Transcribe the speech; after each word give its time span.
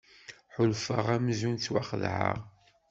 Ḥulfaɣ 0.53 1.05
amzun 1.15 1.55
ttwaxedɛeɣ. 1.57 2.37